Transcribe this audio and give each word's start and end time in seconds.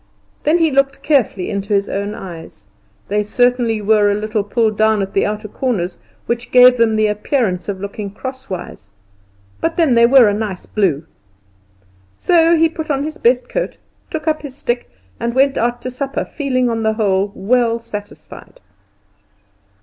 Then 0.45 0.57
he 0.57 0.71
looked 0.71 1.03
carefully 1.03 1.51
into 1.51 1.75
his 1.75 1.87
own 1.87 2.15
eyes. 2.15 2.65
They 3.07 3.21
certainly 3.21 3.83
were 3.83 4.09
a 4.11 4.15
little 4.15 4.43
pulled 4.43 4.75
down 4.75 5.03
at 5.03 5.13
the 5.13 5.27
outer 5.27 5.47
corners, 5.47 5.99
which 6.25 6.49
gave 6.49 6.77
them 6.77 6.95
the 6.95 7.05
appearance 7.05 7.69
of 7.69 7.79
looking 7.79 8.09
crosswise; 8.09 8.89
but 9.59 9.77
then 9.77 9.93
they 9.93 10.07
were 10.07 10.27
a 10.27 10.33
nice 10.33 10.65
blue. 10.65 11.05
So 12.17 12.55
he 12.57 12.67
put 12.67 12.89
on 12.89 13.03
his 13.03 13.19
best 13.19 13.47
coat, 13.47 13.77
took 14.09 14.27
up 14.27 14.41
his 14.41 14.55
stick, 14.55 14.89
and 15.19 15.35
went 15.35 15.55
out 15.55 15.83
to 15.83 15.91
supper, 15.91 16.25
feeling 16.25 16.67
on 16.67 16.81
the 16.81 16.93
whole 16.93 17.31
well 17.35 17.77
satisfied. 17.77 18.59